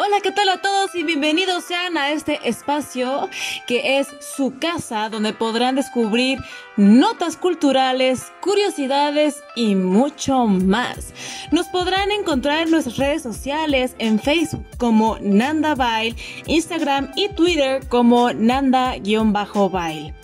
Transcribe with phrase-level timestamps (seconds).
[0.00, 3.28] Hola, ¿qué tal a todos y bienvenidos sean a este espacio
[3.66, 6.38] que es su casa donde podrán descubrir
[6.76, 11.12] notas culturales, curiosidades y mucho más.
[11.50, 16.14] Nos podrán encontrar en nuestras redes sociales en Facebook como Nanda Bail,
[16.46, 20.14] Instagram y Twitter como Nanda-Bail.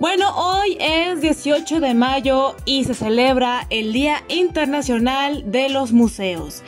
[0.00, 6.62] Bueno, hoy es 18 de mayo y se celebra el Día Internacional de los Museos.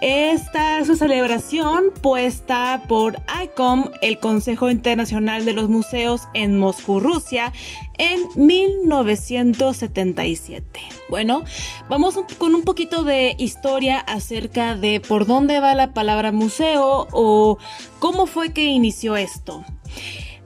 [0.00, 7.00] Esta es su celebración puesta por ICOM, el Consejo Internacional de los Museos en Moscú,
[7.00, 7.52] Rusia,
[7.98, 10.80] en 1977.
[11.08, 11.42] Bueno,
[11.88, 17.58] vamos con un poquito de historia acerca de por dónde va la palabra museo o
[17.98, 19.64] cómo fue que inició esto.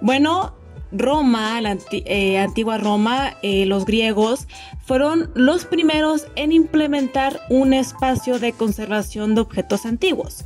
[0.01, 0.55] Bueno,
[0.93, 4.47] Roma, la eh, antigua Roma, eh, los griegos,
[4.85, 10.45] fueron los primeros en implementar un espacio de conservación de objetos antiguos.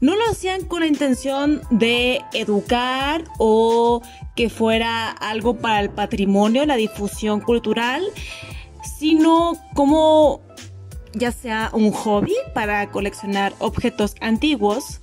[0.00, 4.00] No lo hacían con la intención de educar o
[4.34, 8.02] que fuera algo para el patrimonio, la difusión cultural,
[8.98, 10.40] sino como
[11.12, 15.00] ya sea un hobby para coleccionar objetos antiguos,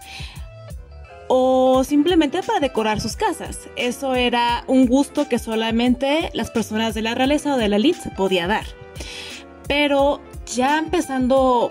[1.28, 3.70] o simplemente para decorar sus casas.
[3.76, 8.02] Eso era un gusto que solamente las personas de la realeza o de la elite
[8.02, 8.66] se podía dar.
[9.68, 11.70] Pero ya empezando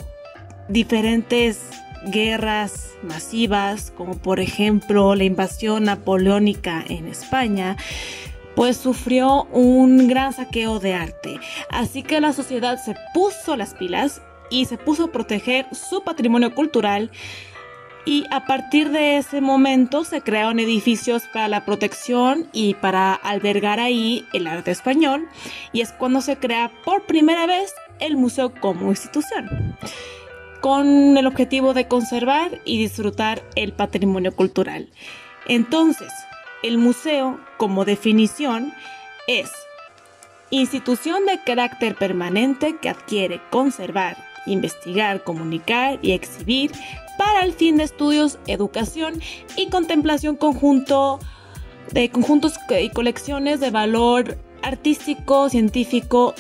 [0.69, 1.61] diferentes
[2.07, 7.77] guerras masivas, como por ejemplo la invasión napoleónica en España,
[8.55, 11.39] pues sufrió un gran saqueo de arte.
[11.71, 16.55] Así que la sociedad se puso las pilas y se puso a proteger su patrimonio
[16.55, 17.11] cultural
[18.07, 23.81] y a partir de ese momento se crearon edificios para la protección y para albergar
[23.81, 25.29] ahí el arte español
[25.73, 29.77] y es cuando se crea por primera vez el museo como institución
[30.61, 34.89] con el objetivo de conservar y disfrutar el patrimonio cultural.
[35.47, 36.13] Entonces,
[36.63, 38.73] el museo como definición
[39.29, 39.51] es
[40.51, 44.17] institución de carácter permanente que adquiere conservar,
[44.47, 46.73] investigar, comunicar y exhibir
[47.19, 49.21] para el fin de estudios, educación
[49.57, 51.19] y contemplación conjunto
[51.93, 56.35] de conjuntos y colecciones de valor artístico, científico,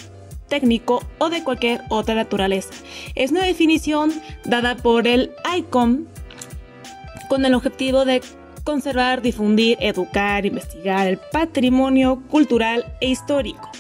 [0.49, 2.75] técnico o de cualquier otra naturaleza.
[3.15, 4.13] Es una definición
[4.45, 6.07] dada por el ICOM
[7.29, 8.23] con el objetivo de
[8.65, 13.71] conservar, difundir, educar, investigar el patrimonio cultural e histórico.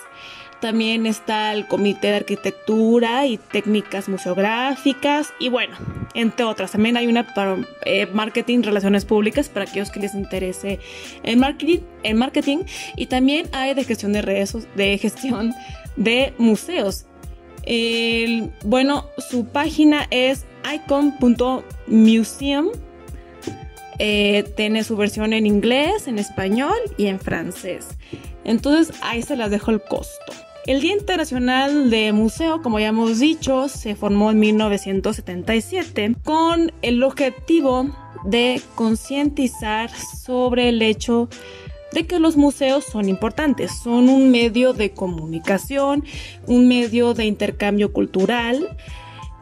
[0.60, 5.76] También está el Comité de Arquitectura y Técnicas Museográficas y bueno,
[6.14, 6.70] entre otras.
[6.70, 10.78] También hay una para eh, Marketing, Relaciones Públicas para aquellos que les interese
[11.24, 12.58] el marketing, el marketing
[12.96, 15.52] y también hay de gestión de redes, de gestión
[15.96, 17.06] de museos
[18.64, 20.44] bueno, su página es
[20.74, 22.68] icon.museum.
[23.98, 27.88] Eh, tiene su versión en inglés, en español y en francés.
[28.44, 30.32] Entonces ahí se las dejo el costo.
[30.64, 37.02] El Día Internacional de Museo, como ya hemos dicho, se formó en 1977 con el
[37.02, 37.90] objetivo
[38.24, 41.61] de concientizar sobre el hecho de
[41.92, 46.04] que los museos son importantes, son un medio de comunicación,
[46.46, 48.76] un medio de intercambio cultural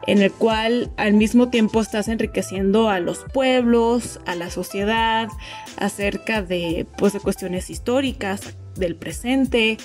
[0.07, 5.29] en el cual al mismo tiempo estás enriqueciendo a los pueblos, a la sociedad,
[5.77, 9.77] acerca de, pues, de cuestiones históricas, del presente.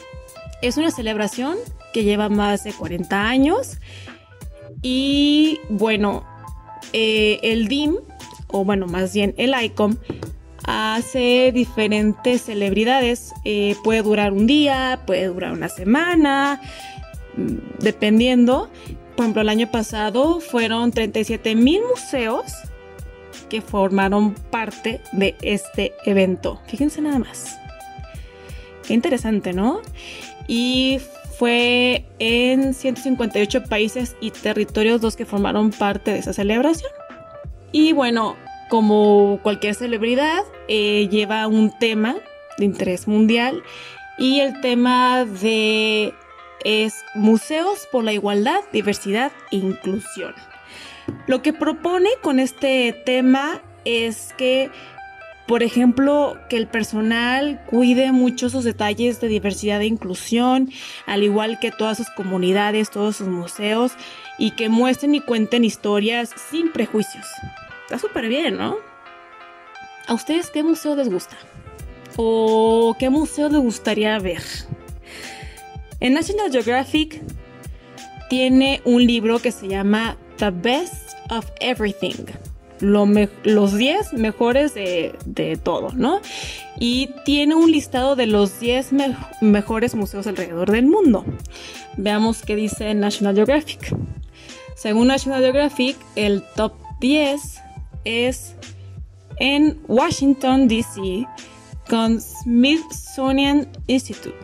[0.62, 1.56] Es una celebración
[1.92, 3.78] que lleva más de 40 años
[4.82, 6.24] y bueno,
[6.92, 7.96] eh, el DIM,
[8.48, 9.96] o bueno, más bien el ICOM,
[10.66, 13.32] hace diferentes celebridades.
[13.44, 16.60] Eh, puede durar un día, puede durar una semana,
[17.36, 18.68] mm, dependiendo.
[19.16, 22.52] Por ejemplo, el año pasado fueron 37 mil museos
[23.48, 26.60] que formaron parte de este evento.
[26.66, 27.56] Fíjense nada más.
[28.86, 29.80] Qué interesante, ¿no?
[30.48, 31.00] Y
[31.38, 36.90] fue en 158 países y territorios los que formaron parte de esa celebración.
[37.72, 38.36] Y bueno,
[38.68, 42.16] como cualquier celebridad, eh, lleva un tema
[42.58, 43.62] de interés mundial
[44.18, 46.14] y el tema de
[46.64, 50.34] es Museos por la Igualdad, Diversidad e Inclusión.
[51.26, 54.70] Lo que propone con este tema es que,
[55.46, 60.70] por ejemplo, que el personal cuide mucho sus detalles de diversidad e inclusión,
[61.06, 63.92] al igual que todas sus comunidades, todos sus museos,
[64.38, 67.26] y que muestren y cuenten historias sin prejuicios.
[67.84, 68.95] Está súper bien, ¿no?
[70.06, 71.37] ¿A ustedes qué museo les gusta?
[72.17, 74.43] ¿O qué museo les gustaría ver?
[75.99, 77.20] En National Geographic
[78.31, 82.26] tiene un libro que se llama The Best of Everything.
[82.81, 86.20] los 10 mejores de, todo, ¿no?
[86.79, 88.91] Y tiene un listado de los 10
[89.41, 91.25] mejores museos alrededor del mundo.
[91.97, 93.93] Veamos qué dice National Geographic.
[94.76, 97.41] Según National Geographic, el top 10
[98.05, 98.55] es
[99.38, 101.27] en Washington, D.C.,
[101.88, 104.35] con Smithsonian Institute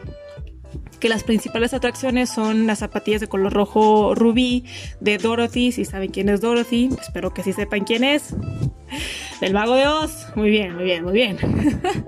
[1.02, 4.64] que las principales atracciones son las zapatillas de color rojo rubí
[5.00, 8.36] de Dorothy, si saben quién es Dorothy, espero que sí sepan quién es.
[9.40, 11.38] Del Mago de Oz, muy bien, muy bien, muy bien.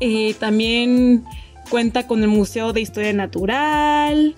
[0.00, 1.24] y también
[1.70, 4.34] cuenta con el Museo de Historia Natural,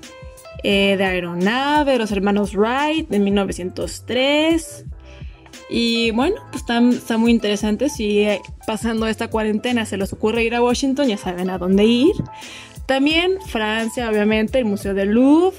[0.62, 4.84] eh, de Aeronave, los hermanos Wright, de 1903.
[5.70, 7.88] Y bueno, pues está, está, muy interesante.
[7.88, 11.84] Si eh, pasando esta cuarentena se les ocurre ir a Washington, ya saben a dónde
[11.84, 12.14] ir.
[12.86, 15.56] También Francia, obviamente, el Museo del Louvre.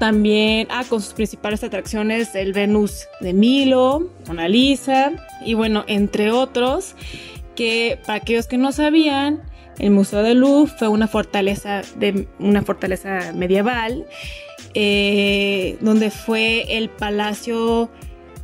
[0.00, 5.12] También, ah, con sus principales atracciones, el Venus de Milo, Mona Lisa,
[5.44, 6.94] y bueno, entre otros,
[7.56, 9.42] que para aquellos que no sabían,
[9.78, 14.06] el Museo del Louvre fue una fortaleza, de, una fortaleza medieval,
[14.74, 17.90] eh, donde fue el palacio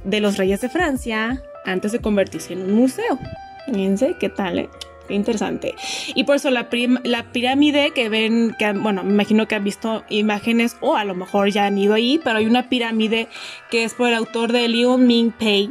[0.04, 3.18] de los reyes de Francia antes de convertirse en un museo.
[3.66, 4.68] Fíjense qué tal, ¿eh?
[5.08, 5.74] interesante.
[6.14, 6.68] Y por eso la,
[7.02, 11.14] la pirámide que ven, que bueno, me imagino que han visto imágenes o a lo
[11.14, 13.28] mejor ya han ido ahí, pero hay una pirámide
[13.70, 15.70] que es por el autor de Liu Ming Pei,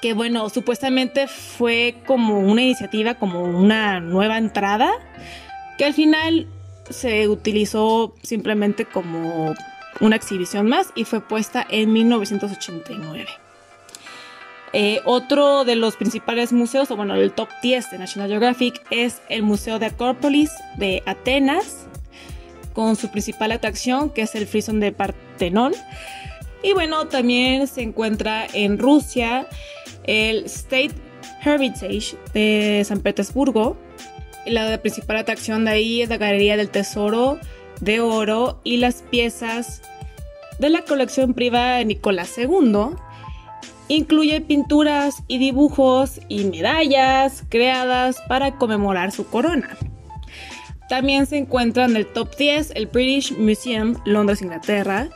[0.00, 4.90] que bueno, supuestamente fue como una iniciativa, como una nueva entrada,
[5.78, 6.46] que al final
[6.90, 9.54] se utilizó simplemente como
[10.00, 13.26] una exhibición más y fue puesta en 1989.
[14.76, 19.22] Eh, otro de los principales museos, o bueno, el top 10 de National Geographic, es
[19.28, 21.86] el Museo de Acrópolis de Atenas,
[22.72, 25.74] con su principal atracción, que es el frison de Partenón.
[26.64, 29.46] Y bueno, también se encuentra en Rusia
[30.02, 30.94] el State
[31.44, 33.76] Heritage de San Petersburgo.
[34.44, 37.38] La principal atracción de ahí es la Galería del Tesoro
[37.80, 39.82] de Oro y las piezas
[40.58, 42.96] de la colección privada de Nicolás II
[43.88, 49.76] Incluye pinturas y dibujos y medallas creadas para conmemorar su corona.
[50.88, 55.08] También se encuentra en el top 10 el British Museum, Londres, Inglaterra.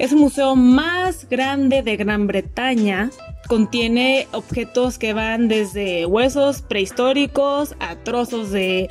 [0.00, 3.10] Es el museo más grande de Gran Bretaña.
[3.46, 8.90] Contiene objetos que van desde huesos prehistóricos a trozos de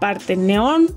[0.00, 0.96] Parteneón,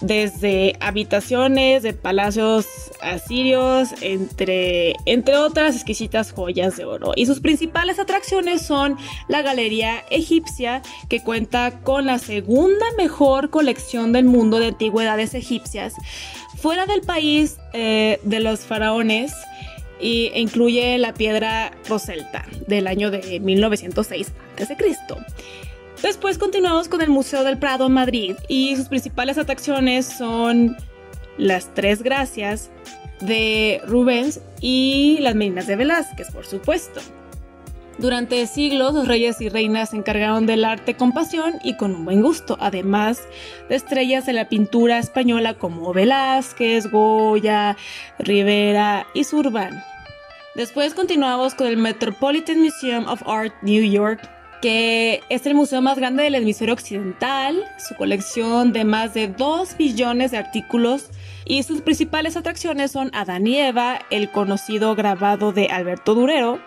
[0.00, 2.66] desde habitaciones de palacios
[3.00, 7.12] asirios, entre, entre otras exquisitas joyas de oro.
[7.16, 8.96] Y sus principales atracciones son
[9.28, 15.94] la Galería Egipcia, que cuenta con la segunda mejor colección del mundo de antigüedades egipcias,
[16.56, 19.32] fuera del país eh, de los faraones.
[19.98, 24.76] e incluye la piedra Roselta del año de 1906 a.C.
[26.02, 30.76] Después continuamos con el Museo del Prado en Madrid y sus principales atracciones son
[31.38, 32.70] las Tres Gracias
[33.20, 37.00] de Rubens y las Meninas de Velázquez, por supuesto.
[37.98, 42.04] Durante siglos los reyes y reinas se encargaron del arte con pasión y con un
[42.04, 43.22] buen gusto, además
[43.70, 47.74] de estrellas de la pintura española como Velázquez, Goya,
[48.18, 49.82] Rivera y Surban.
[50.54, 54.20] Después continuamos con el Metropolitan Museum of Art New York,
[54.60, 59.76] que es el museo más grande del hemisferio occidental, su colección de más de 2
[59.76, 61.10] billones de artículos.
[61.44, 66.58] Y sus principales atracciones son Adán y Eva, el conocido grabado de Alberto Durero,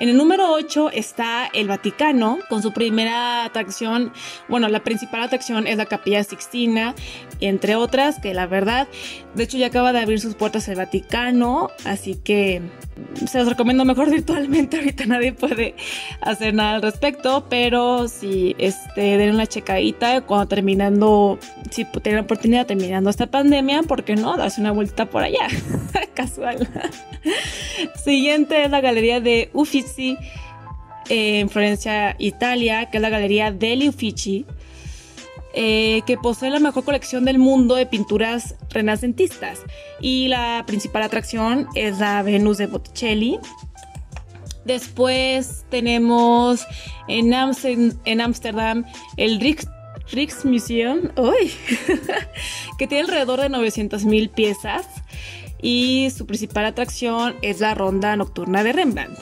[0.00, 4.14] en el número 8 está el Vaticano, con su primera atracción,
[4.48, 6.94] bueno, la principal atracción es la Capilla Sixtina,
[7.40, 8.88] entre otras, que la verdad,
[9.34, 12.62] de hecho ya acaba de abrir sus puertas el Vaticano, así que
[13.26, 15.74] se los recomiendo mejor virtualmente, ahorita nadie puede
[16.20, 21.38] hacer nada al respecto, pero si este, den una checadita cuando terminando,
[21.70, 24.36] si tienen oportunidad terminando esta pandemia, ¿por qué no?
[24.36, 25.48] Darse una vuelta por allá,
[26.14, 26.68] casual.
[28.02, 30.16] Siguiente es la galería de Uffizi
[31.08, 34.46] en Florencia, Italia, que es la galería degli Uffizi.
[35.52, 39.60] Eh, que posee la mejor colección del mundo de pinturas renacentistas.
[40.00, 43.38] Y la principal atracción es la Venus de Botticelli.
[44.64, 46.66] Después tenemos
[47.08, 48.84] en Ámsterdam
[49.16, 49.40] el
[50.12, 51.10] Rijksmuseum,
[52.78, 54.86] que tiene alrededor de 900.000 piezas
[55.62, 59.18] y su principal atracción es la ronda nocturna de Rembrandt.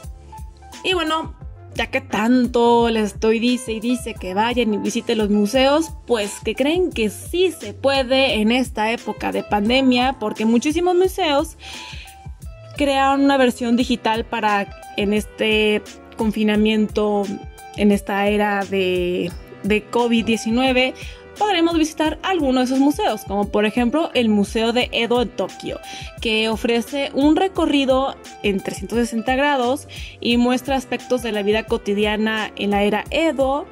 [0.84, 1.37] Y bueno,
[1.78, 6.40] ya que tanto les estoy dice y dice que vayan y visiten los museos, pues
[6.44, 11.56] que creen que sí se puede en esta época de pandemia, porque muchísimos museos
[12.76, 15.80] crearon una versión digital para en este
[16.16, 17.22] confinamiento,
[17.76, 19.30] en esta era de,
[19.62, 20.94] de COVID-19,
[21.38, 25.80] podremos visitar alguno de esos museos, como por ejemplo el Museo de Edo en Tokio,
[26.20, 29.88] que ofrece un recorrido en 360 grados
[30.20, 33.66] y muestra aspectos de la vida cotidiana en la era Edo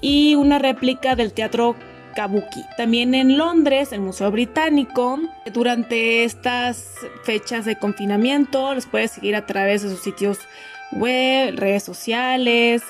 [0.00, 1.76] y una réplica del teatro
[2.14, 2.64] Kabuki.
[2.76, 5.18] También en Londres, el Museo Británico,
[5.52, 6.94] durante estas
[7.24, 10.38] fechas de confinamiento, los puedes seguir a través de sus sitios
[10.92, 12.82] web, redes sociales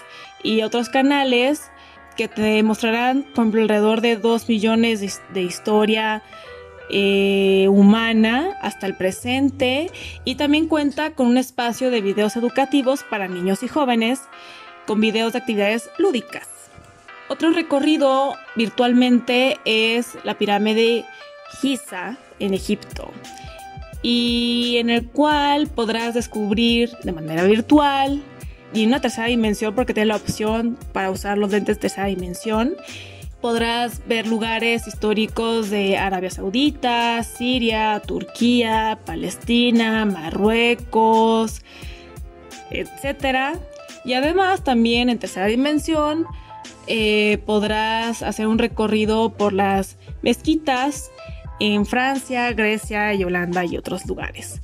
[0.43, 1.72] y otros canales
[2.13, 6.23] que te mostrarán, por ejemplo, alrededor de 2 millones de, historia
[6.91, 9.91] eh, humana hasta el presente
[10.25, 14.21] y también cuenta con un espacio de videos educativos para niños y jóvenes
[14.87, 16.49] con videos de actividades lúdicas.
[17.29, 21.05] Otro recorrido virtualmente es la pirámide
[21.61, 23.11] Giza en Egipto
[24.03, 28.23] y en el cual podrás descubrir de manera virtual
[28.75, 32.75] y una tercera dimensión porque tiene la opción para usar los lentes de tercera dimensión.
[33.41, 41.63] Podrás ver lugares históricos de Arabia Saudita, Siria, Turquía, Palestina, Marruecos,
[42.71, 43.59] etc.
[44.05, 46.27] Y además también en tercera dimensión
[46.87, 51.11] eh, podrás hacer un recorrido por las mezquitas
[51.61, 54.61] en Francia, Grecia y Holanda y otros lugares.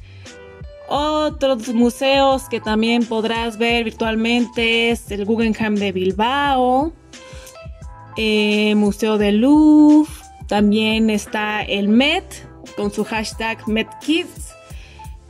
[0.89, 6.93] Otros museos que también podrás ver virtualmente es el Guggenheim de Bilbao,
[8.17, 10.11] eh, Museo de Louvre,
[10.47, 12.25] también está el Met
[12.75, 14.55] con su hashtag MetKids.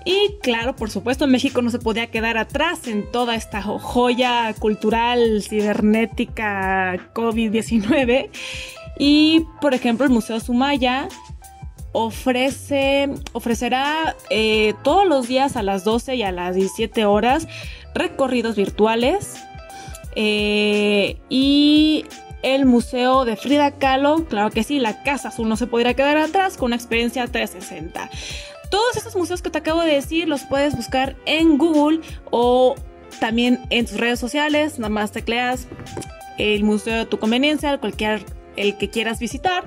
[0.05, 5.43] Y claro, por supuesto, México no se podía quedar atrás en toda esta joya cultural
[5.43, 8.31] cibernética COVID-19.
[8.99, 11.09] Y por ejemplo, el Museo Sumaya
[11.99, 17.49] ofrece, ofrecerá eh, todos los días a las 12 y a las 17 horas
[17.93, 19.35] recorridos virtuales.
[20.15, 22.05] Eh, y
[22.43, 26.17] el Museo de Frida Kahlo, claro que sí, la Casa Azul no se podrá quedar
[26.19, 28.09] atrás con una experiencia 360.
[28.71, 32.01] Todos estos museos que te acabo de decir los puedes buscar en Google
[32.31, 32.77] o
[33.19, 35.67] también en tus redes sociales, nada más tecleas
[36.39, 38.25] el museo de tu conveniencia, cualquier
[38.55, 39.65] el que quieras visitar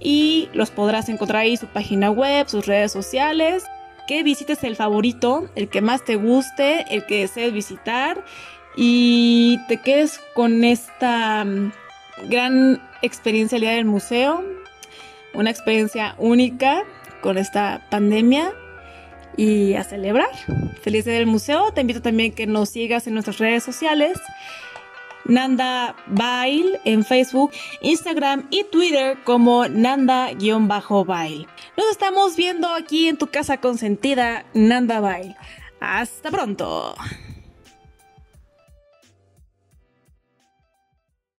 [0.00, 3.64] y los podrás encontrar ahí su página web, sus redes sociales.
[4.08, 8.24] Que visites el favorito, el que más te guste, el que desees visitar
[8.76, 11.72] y te quedes con esta mm,
[12.28, 14.42] gran experiencia al día del museo,
[15.34, 16.82] una experiencia única
[17.20, 18.52] con esta pandemia
[19.36, 20.30] y a celebrar.
[20.82, 21.72] Feliz día del museo.
[21.72, 24.18] Te invito también que nos sigas en nuestras redes sociales
[25.24, 31.46] Nanda Bail en Facebook, Instagram y Twitter como Nanda-Bail.
[31.76, 35.36] Nos estamos viendo aquí en tu casa consentida, Nanda Bail.
[35.80, 36.94] Hasta pronto.